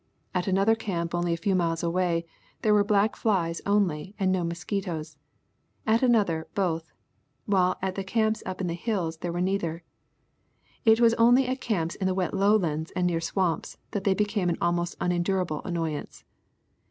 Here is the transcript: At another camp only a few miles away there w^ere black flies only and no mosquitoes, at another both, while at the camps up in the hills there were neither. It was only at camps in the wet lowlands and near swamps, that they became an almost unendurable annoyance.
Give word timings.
At 0.33 0.47
another 0.47 0.73
camp 0.73 1.13
only 1.13 1.31
a 1.31 1.37
few 1.37 1.53
miles 1.53 1.83
away 1.83 2.25
there 2.63 2.73
w^ere 2.73 2.87
black 2.87 3.15
flies 3.15 3.61
only 3.67 4.15
and 4.17 4.31
no 4.31 4.43
mosquitoes, 4.43 5.15
at 5.85 6.01
another 6.01 6.47
both, 6.55 6.91
while 7.45 7.77
at 7.83 7.93
the 7.93 8.03
camps 8.03 8.41
up 8.43 8.61
in 8.61 8.65
the 8.65 8.73
hills 8.73 9.17
there 9.17 9.31
were 9.31 9.41
neither. 9.41 9.83
It 10.85 10.99
was 10.99 11.13
only 11.19 11.45
at 11.47 11.61
camps 11.61 11.93
in 11.93 12.07
the 12.07 12.15
wet 12.15 12.33
lowlands 12.33 12.89
and 12.95 13.05
near 13.05 13.21
swamps, 13.21 13.77
that 13.91 14.03
they 14.03 14.15
became 14.15 14.49
an 14.49 14.57
almost 14.59 14.95
unendurable 14.99 15.61
annoyance. 15.65 16.23